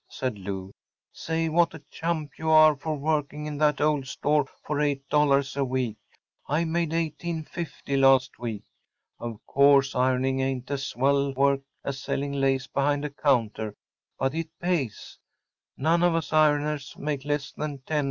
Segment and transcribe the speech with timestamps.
[0.09, 0.71] ‚ÄĚ said Lou.
[1.11, 5.63] “Say, what a chump you are for working in that old store for $8 a
[5.63, 5.97] week!
[6.47, 8.63] I made $18.50 last week.
[9.19, 13.75] Of course ironing ain’t as swell work as selling lace behind a counter,
[14.17, 15.19] but it pays.
[15.77, 17.99] None of us ironers make less than $10.